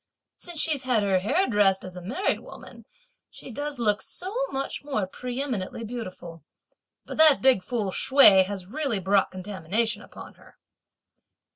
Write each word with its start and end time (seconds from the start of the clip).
Since 0.35 0.59
she's 0.59 0.81
had 0.81 1.03
her 1.03 1.19
hair 1.19 1.45
dressed 1.47 1.83
as 1.83 1.95
a 1.95 2.01
married 2.01 2.39
woman 2.39 2.85
she 3.29 3.51
does 3.51 3.77
look 3.77 4.01
so 4.01 4.35
much 4.49 4.83
more 4.83 5.05
pre 5.05 5.39
eminently 5.43 5.83
beautiful! 5.83 6.43
But 7.05 7.17
that 7.17 7.39
big 7.43 7.61
fool 7.61 7.91
Hsüeh 7.91 8.43
has 8.45 8.65
really 8.65 8.99
brought 8.99 9.29
contamination 9.29 10.01
upon 10.01 10.33
her." 10.41 10.57